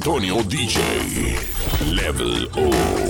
[0.00, 0.80] Antonio DJ.
[1.92, 3.09] Level O.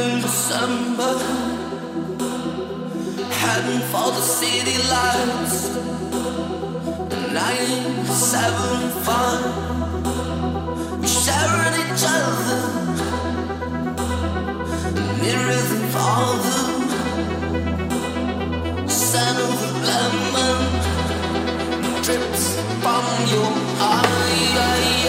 [0.00, 1.14] in December,
[3.40, 5.58] heading for the city lights.
[7.38, 9.44] Nine, seven, five.
[11.00, 12.62] We sharing each other,
[15.22, 16.60] nearer than father.
[18.88, 20.58] Son of lemon
[22.04, 22.44] drips
[22.82, 23.50] from your
[23.80, 24.99] eye.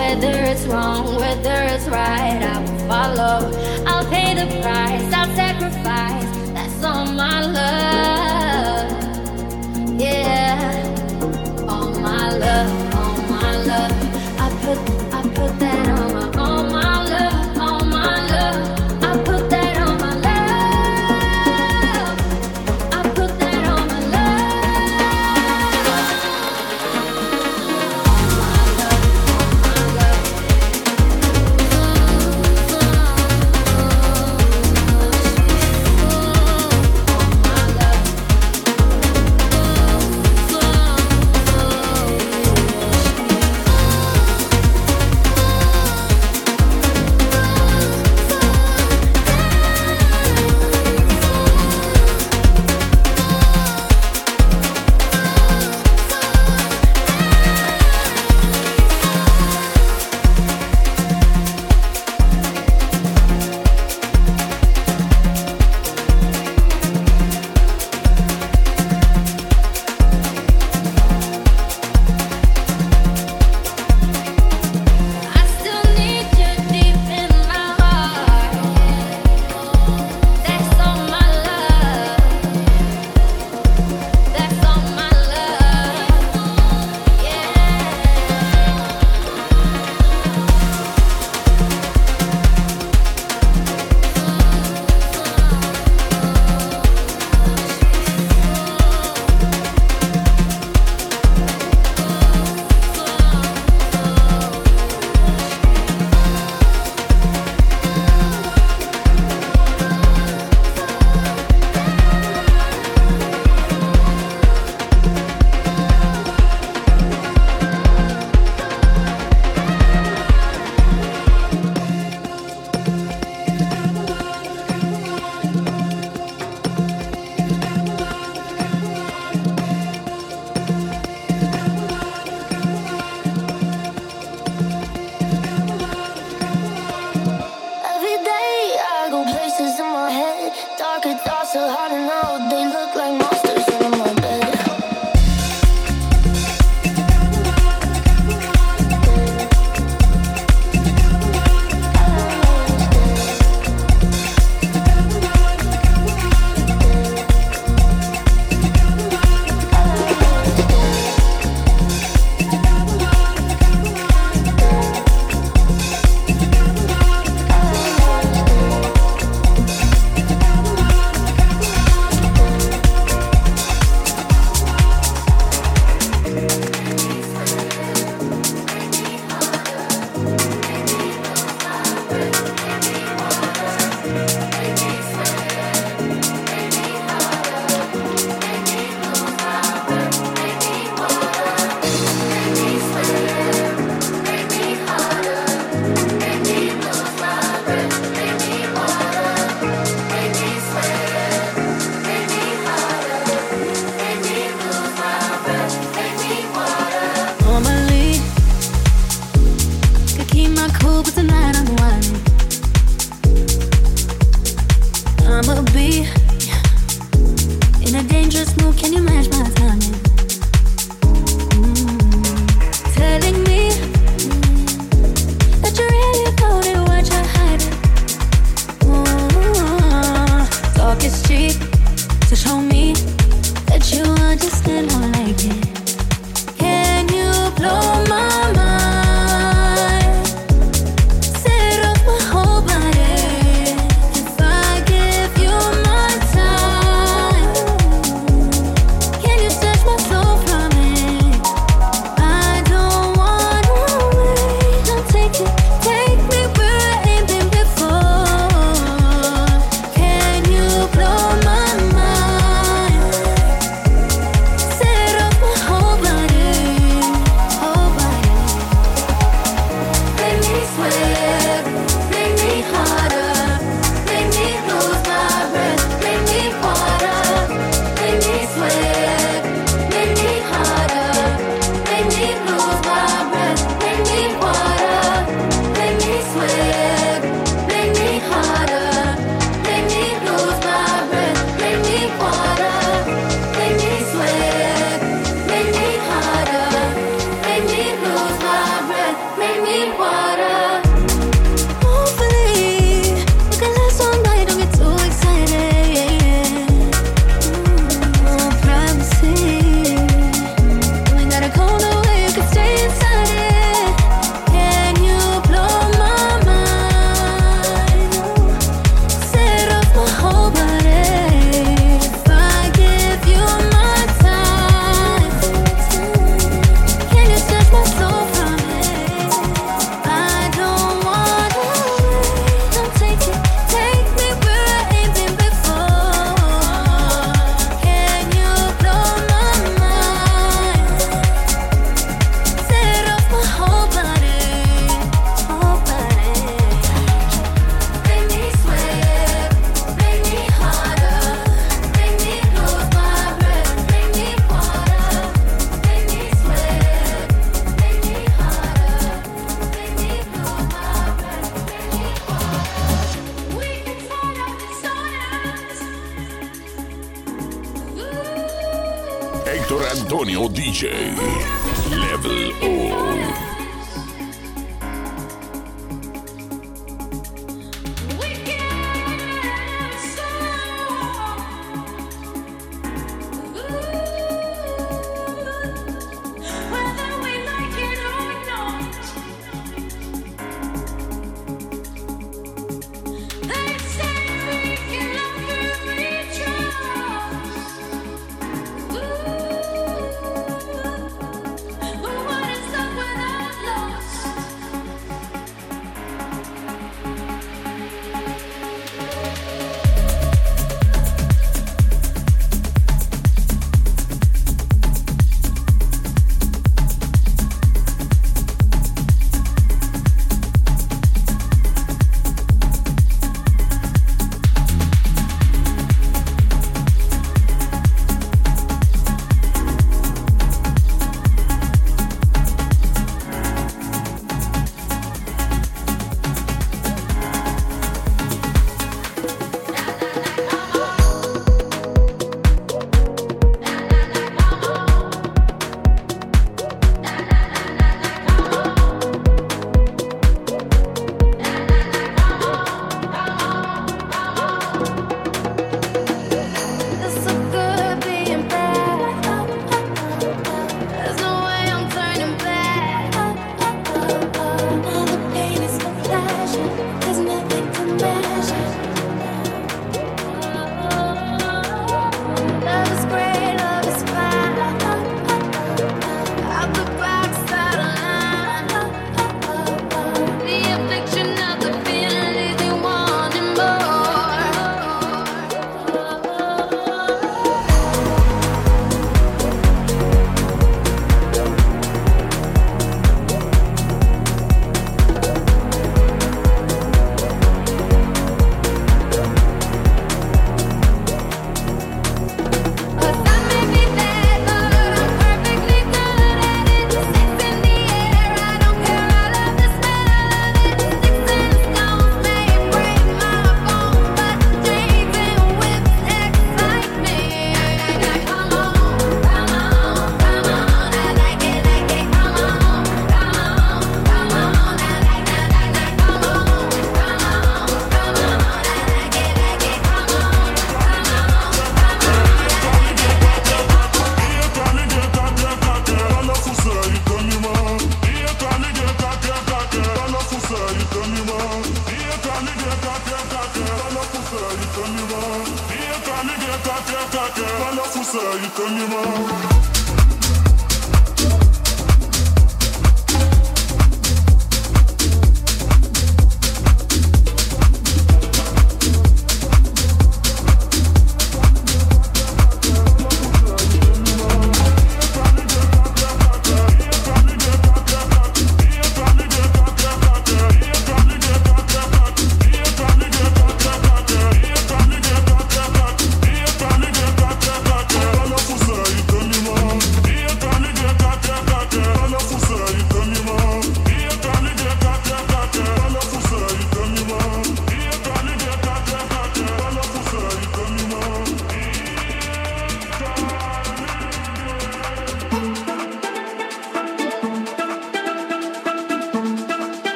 [0.00, 3.52] Whether it's wrong, whether it's right, I will follow.
[3.86, 6.24] I'll pay the price, I'll sacrifice.
[6.54, 8.90] That's all my love.
[10.00, 13.92] Yeah, all my love, all my love.
[14.40, 14.78] I put,
[15.14, 15.69] I put that.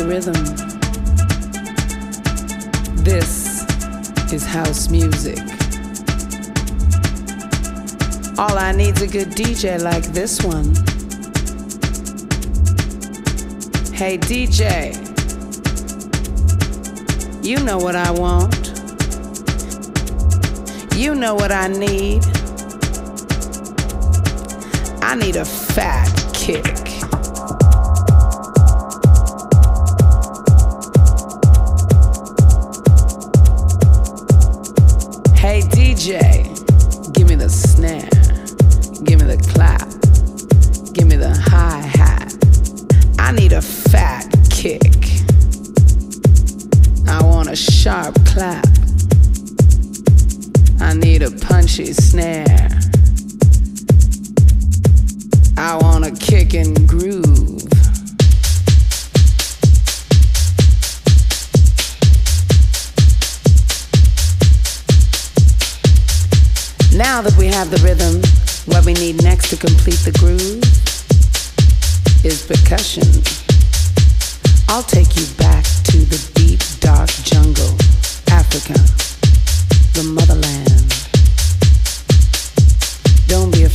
[0.00, 0.34] the rhythm.
[3.04, 3.64] This
[4.32, 5.38] is house music.
[8.38, 10.74] All I need's a good DJ like this one.
[13.92, 14.94] Hey DJ,
[17.44, 18.68] you know what I want.
[20.96, 22.24] You know what I need.
[25.02, 26.89] I need a fat kick.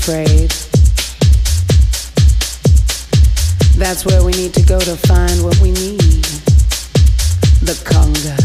[0.07, 0.51] afraid.
[3.75, 6.23] That's where we need to go to find what we need
[7.65, 8.44] the conga.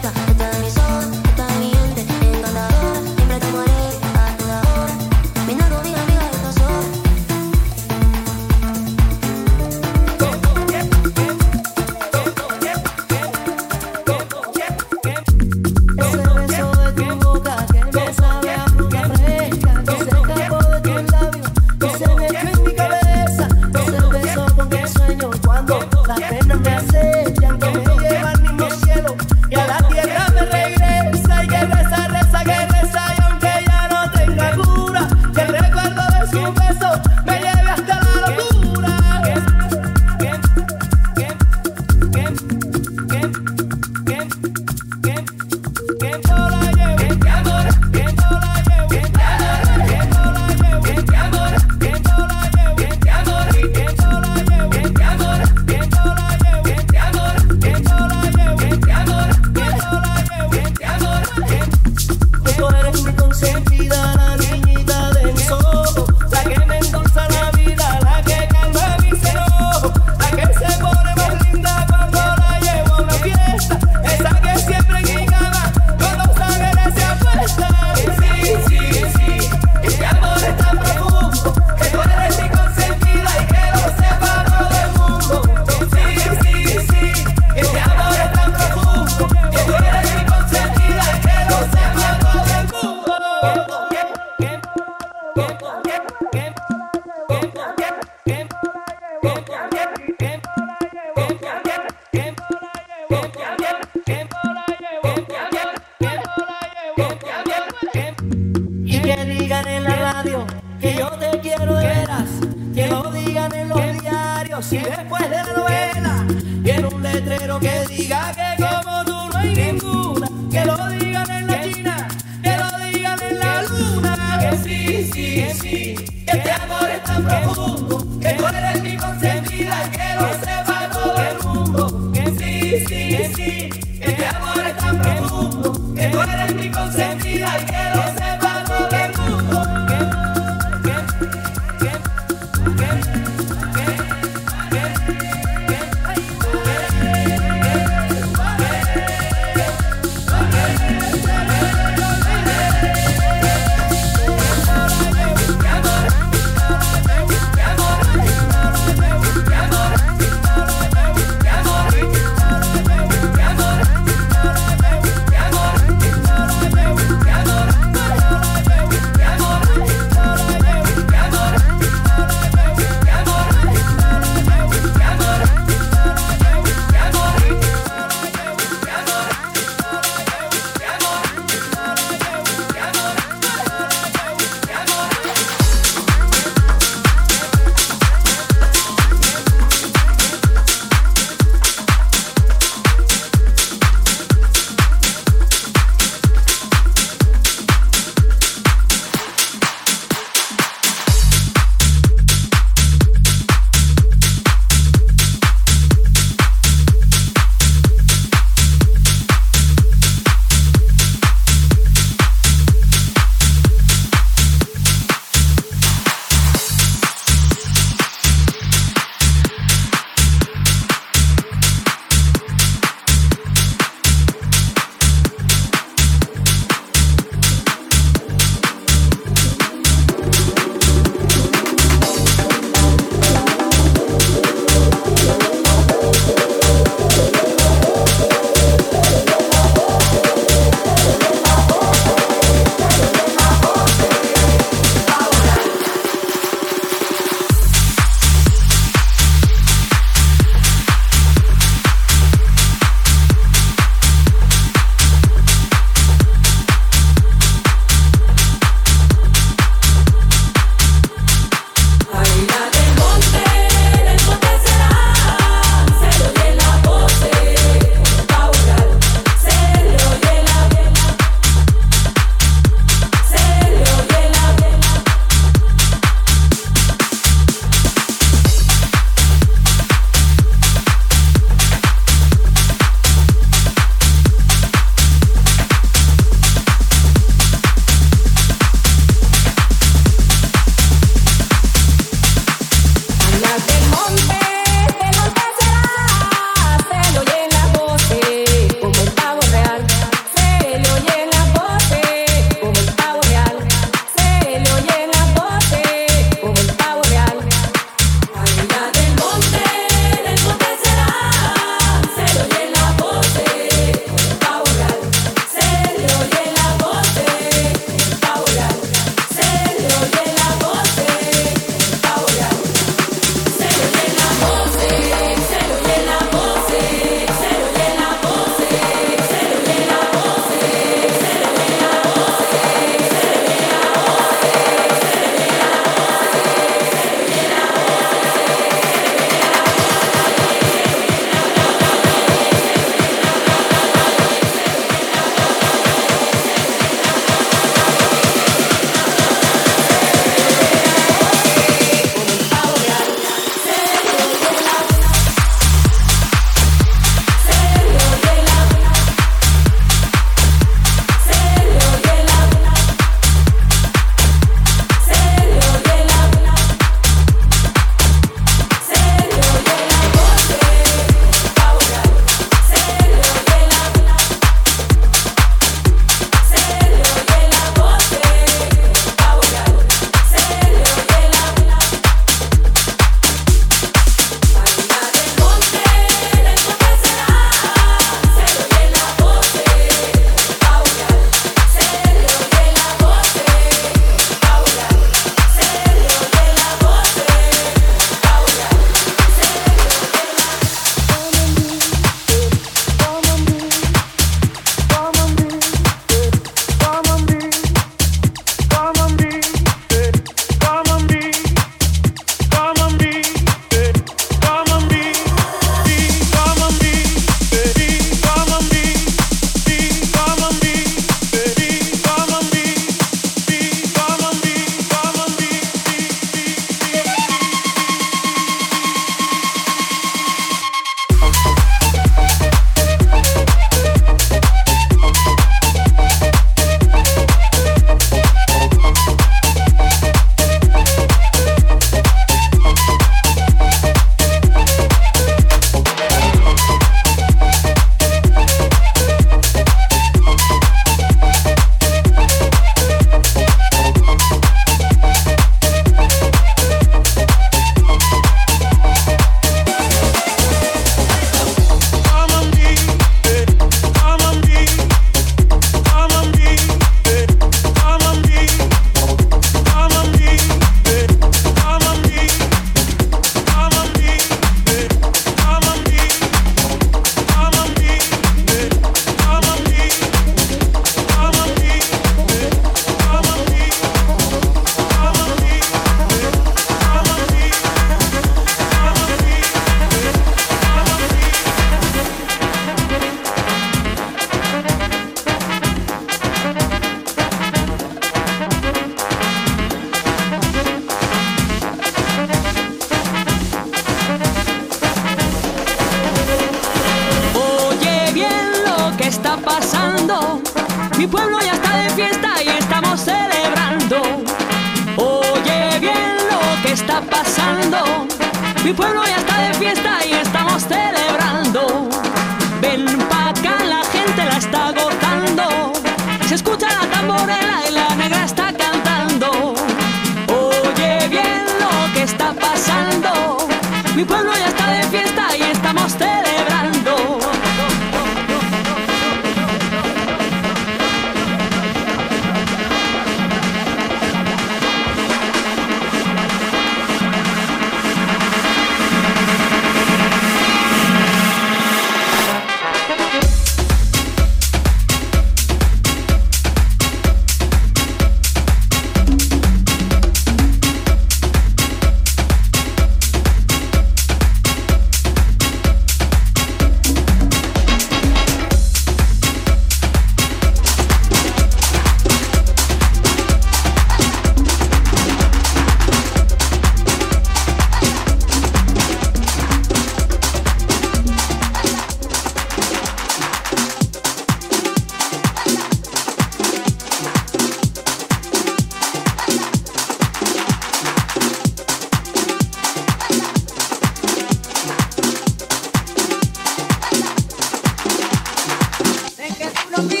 [599.71, 600.00] no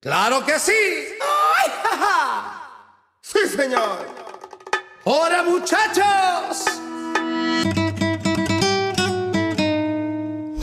[0.00, 0.72] Claro que sí.
[1.20, 2.70] ¡Ay, ja, ja!
[3.20, 4.08] Sí, señor.
[5.04, 6.64] Ahora, muchachos.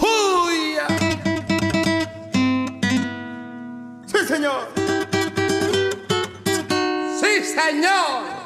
[0.02, 0.78] ¡Uy!
[4.08, 4.68] Sí, señor.
[7.20, 8.37] Sí, señor.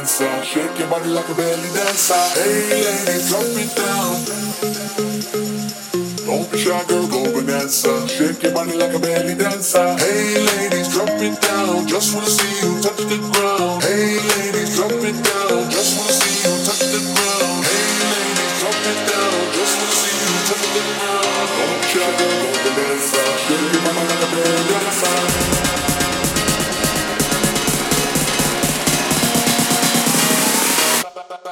[0.00, 0.44] dancer.
[0.44, 2.14] Shake your body like a belly dancer.
[2.32, 4.16] Hey lady, drop it down.
[6.26, 8.08] Don't be shy, girl, go bonanza.
[8.08, 9.96] Shake your body like a belly dancer.
[9.98, 11.86] Hey ladies, drop it down.
[11.86, 13.82] Just wanna see you touch the ground.
[13.82, 15.70] Hey ladies, drop it down.
[15.70, 16.49] Just wanna see you.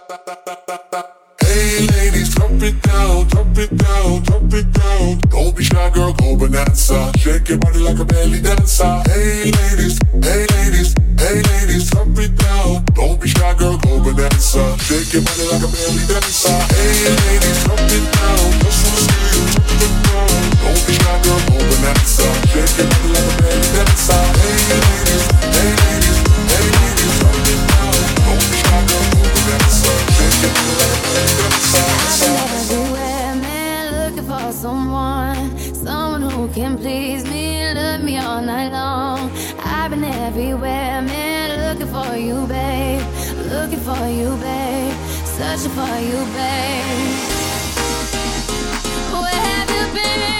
[0.08, 5.18] Hey ladies, drop it down, drop it down, drop it down.
[5.28, 7.12] Don't be shy, girl, go bonanza.
[7.18, 9.02] Shake your body like a belly dancer.
[9.04, 12.84] Hey ladies, hey ladies, hey ladies, drop it down.
[12.94, 14.78] Don't be shy, girl, go bonanza.
[14.78, 16.56] Shake your body like a belly dancer.
[16.72, 20.32] Hey ladies, drop it down, just wanna see you drop it down.
[20.64, 22.24] Don't be shy, girl, go bonanza.
[22.48, 24.24] Shake your body like a belly dancer.
[24.40, 25.37] Hey ladies.
[43.68, 44.94] looking for you, babe.
[45.24, 47.18] Searching for you, babe.
[49.12, 50.37] Where have you been?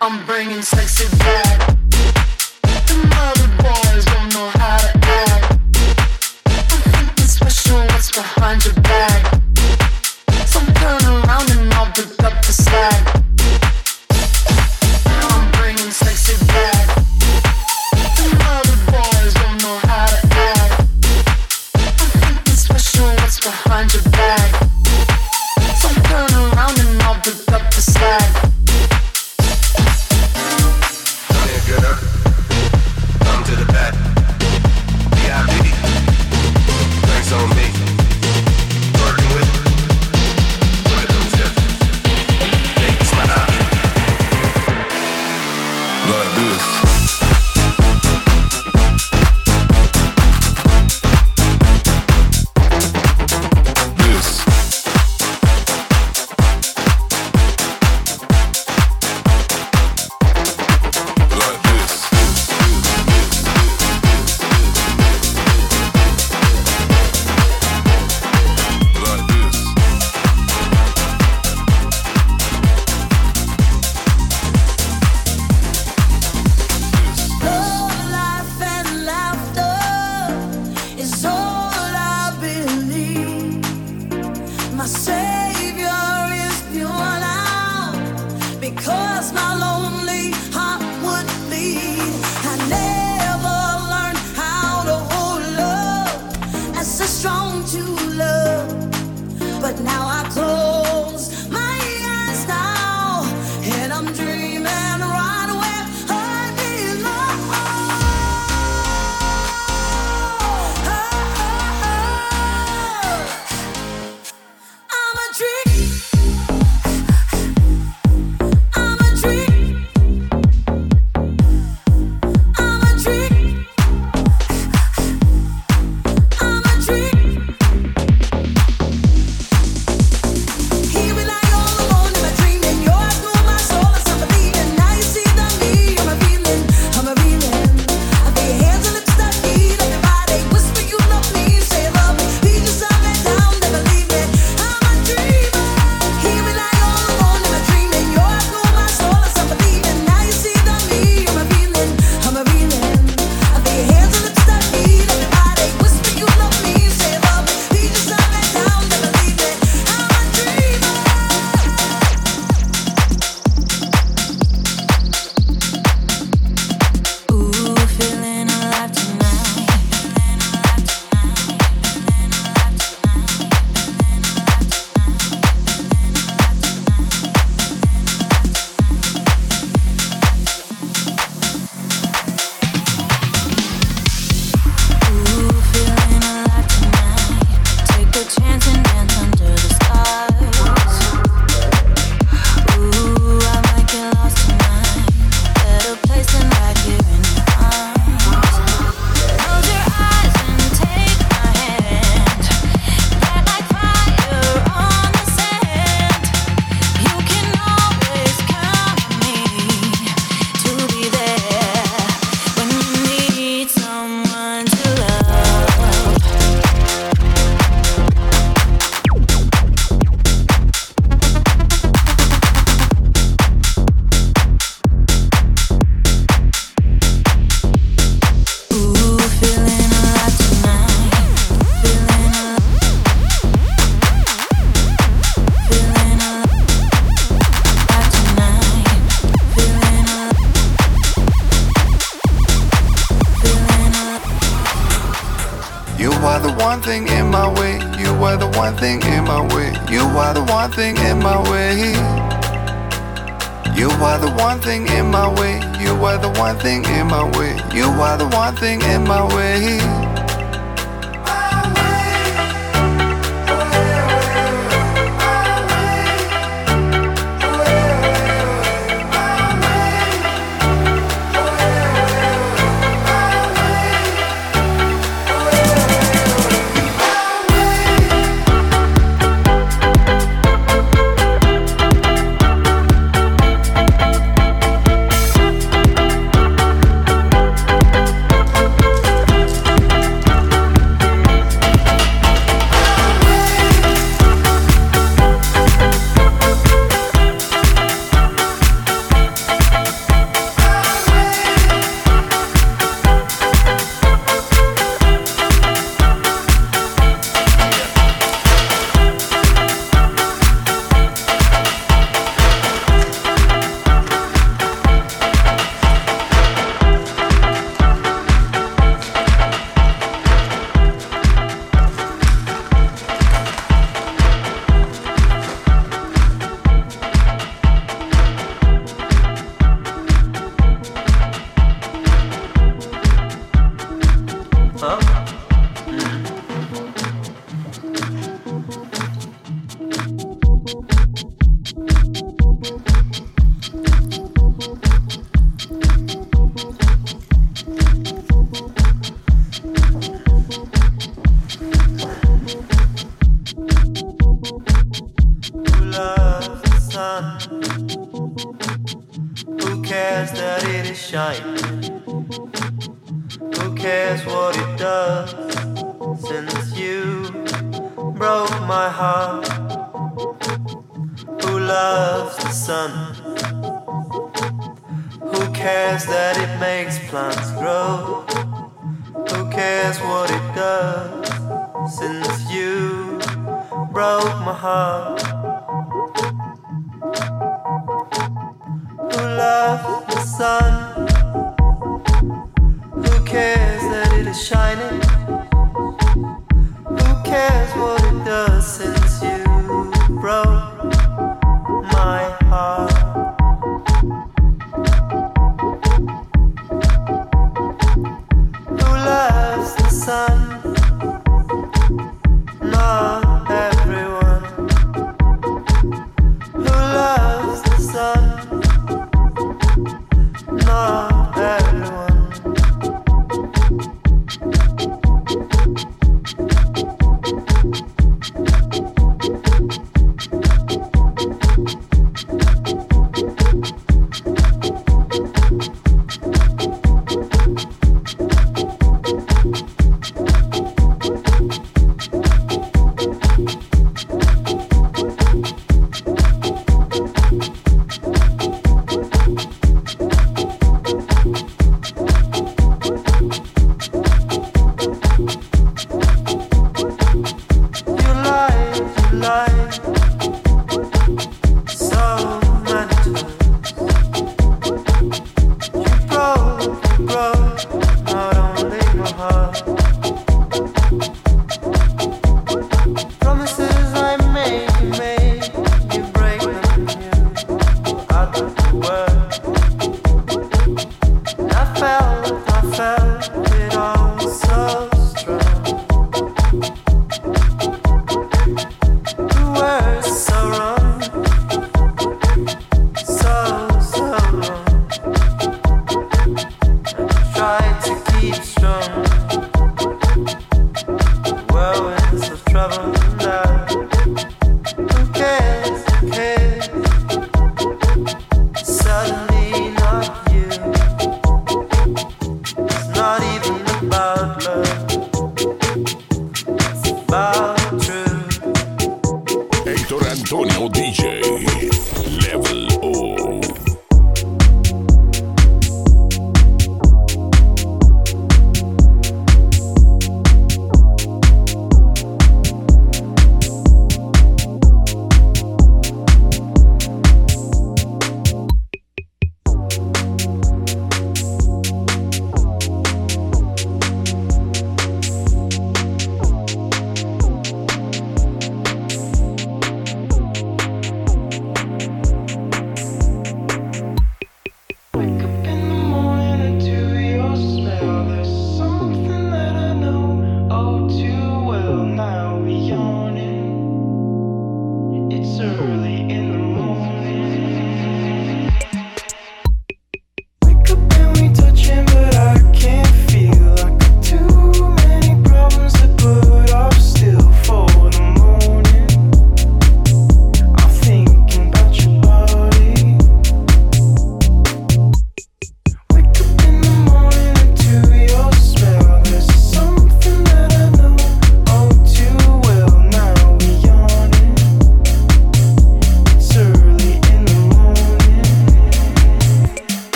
[0.00, 1.75] I'm bringing sexy back.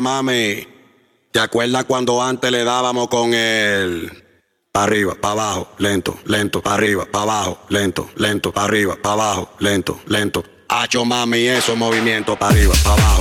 [0.00, 0.66] Mami,
[1.30, 4.10] ¿te acuerdas cuando antes le dábamos con el...
[4.72, 9.12] Pa arriba, para abajo, lento, lento, pa arriba, para abajo, lento, lento, pa arriba, para
[9.12, 10.42] abajo, lento, lento.
[10.68, 13.11] Hacho, mami, eso movimiento, para arriba, para abajo.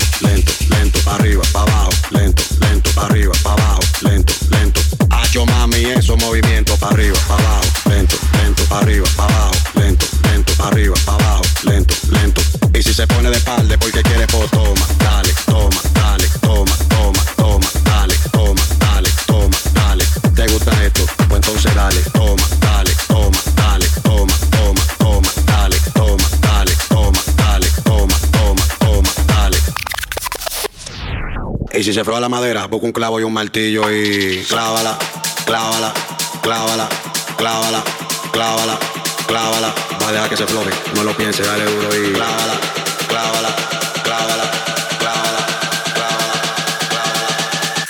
[31.81, 34.99] Y si se froa la madera, busca un clavo y un martillo y clávala,
[35.47, 35.91] clávala,
[36.43, 36.87] clávala,
[37.35, 37.83] clávala,
[38.31, 38.79] clávala,
[39.25, 39.73] clávala.
[39.99, 42.53] Va a dejar que se floje, no lo piense, dale duro y clávala,
[43.07, 43.55] clávala,
[44.03, 44.51] clávala,
[44.99, 45.47] clávala,
[45.89, 47.07] clávala.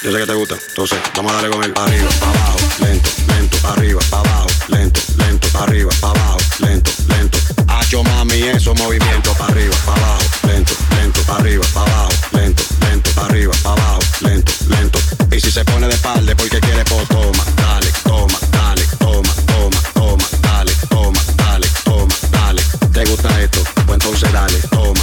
[0.02, 1.74] Yo sé que te gusta, entonces vamos a darle con él.
[1.76, 7.38] Arriba, para abajo, lento, lento, arriba, para abajo, lento, lento, arriba, para abajo, lento, lento.
[7.68, 12.12] Hacho mami, eso movimiento para arriba, para abajo, lento, lento, arriba, para abajo,
[13.42, 15.00] arriba, abajo, lento, lento.
[15.32, 19.78] Y si se pone de espalda porque quiere, pues toma, dale, toma, dale, toma, toma,
[19.94, 22.62] toma, dale, toma, dale, toma, dale.
[22.94, 23.64] ¿Te gusta esto?
[23.86, 25.02] Pues entonces dale, toma,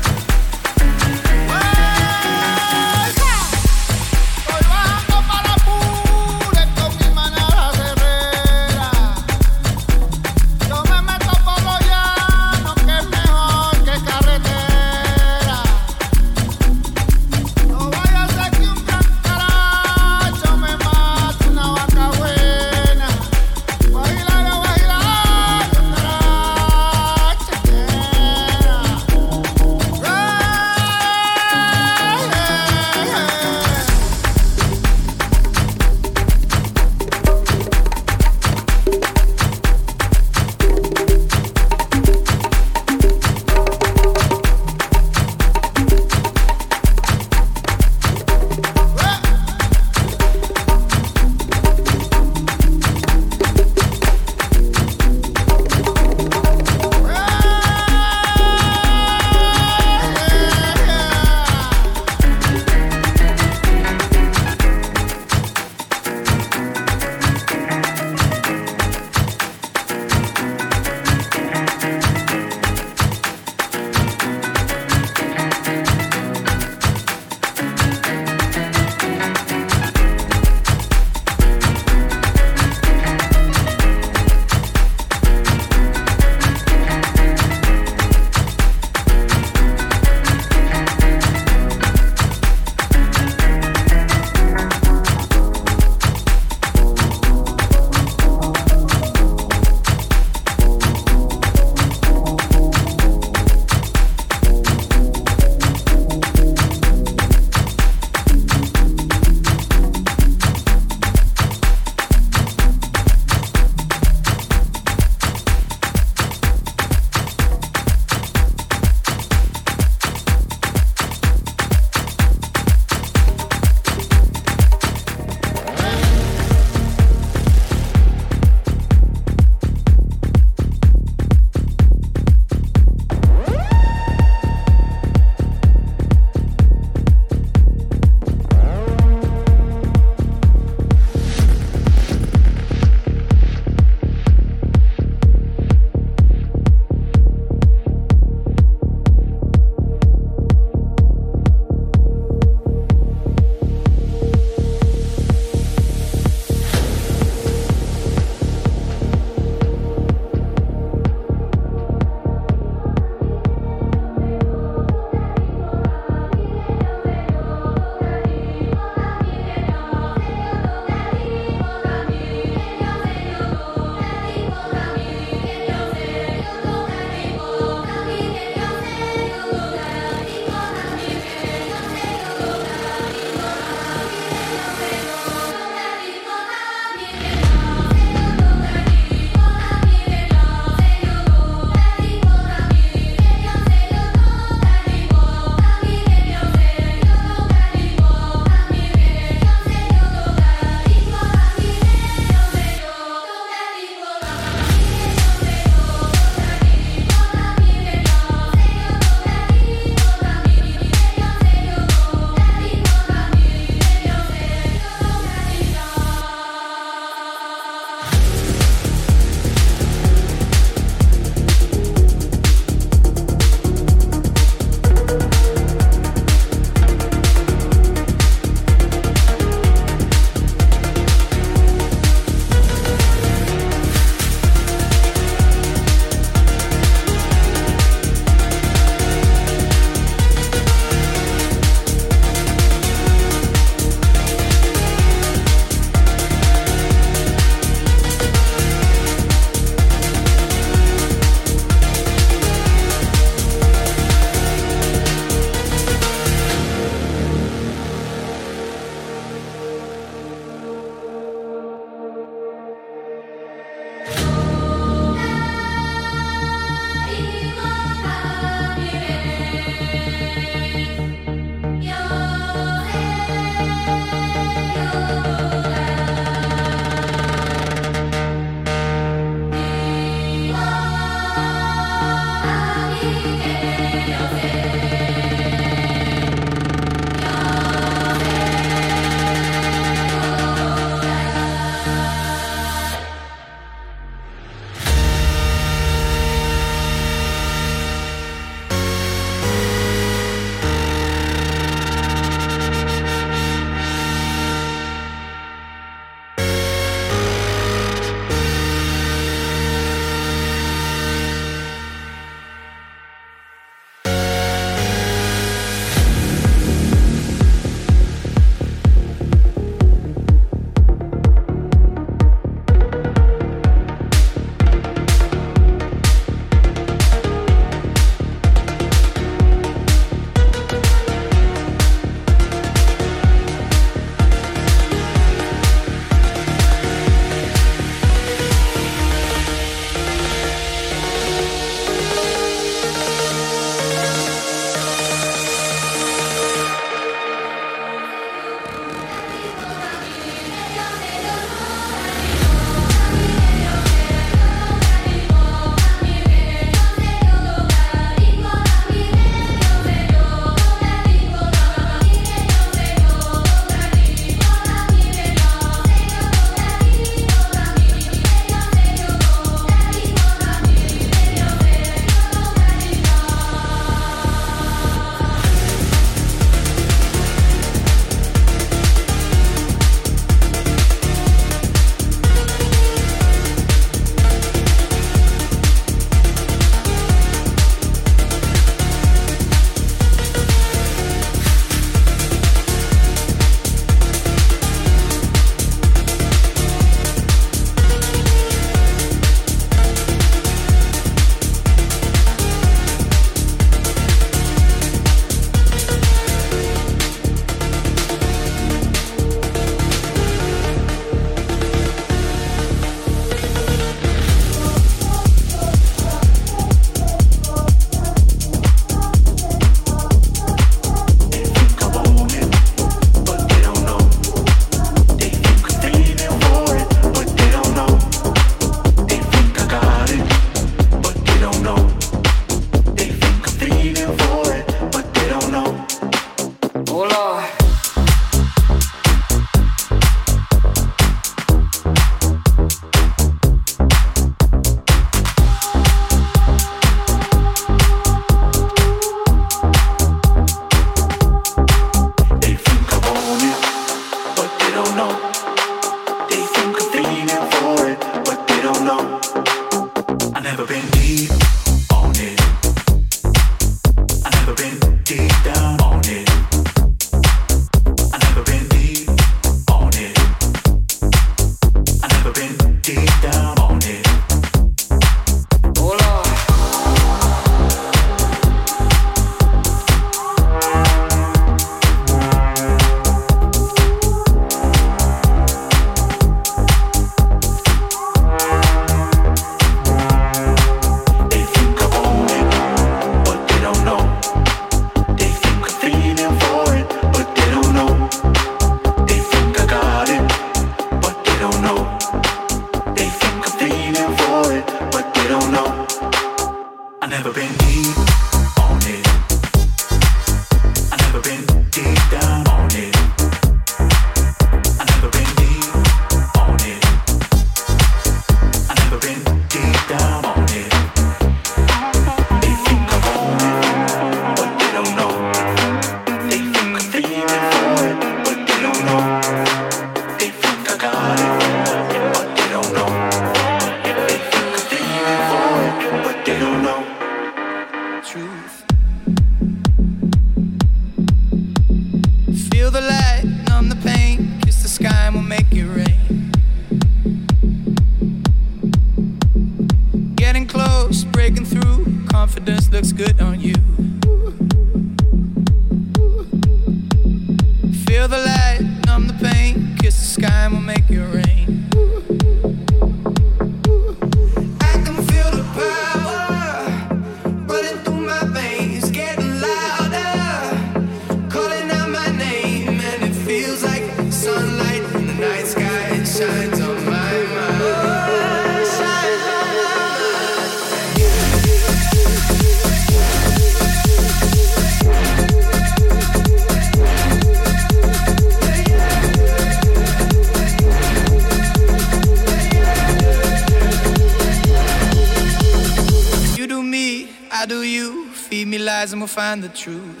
[599.11, 600.00] find the truth.